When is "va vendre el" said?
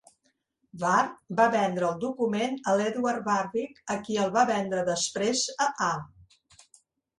1.39-1.99